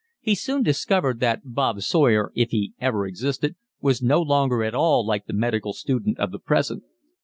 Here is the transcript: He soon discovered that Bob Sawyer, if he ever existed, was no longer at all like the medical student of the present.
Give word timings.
He 0.19 0.33
soon 0.33 0.63
discovered 0.63 1.19
that 1.19 1.41
Bob 1.45 1.81
Sawyer, 1.81 2.31
if 2.33 2.49
he 2.49 2.73
ever 2.81 3.05
existed, 3.05 3.55
was 3.81 4.01
no 4.01 4.19
longer 4.19 4.63
at 4.63 4.73
all 4.73 5.05
like 5.05 5.27
the 5.27 5.31
medical 5.33 5.73
student 5.73 6.17
of 6.17 6.31
the 6.31 6.39
present. 6.39 6.81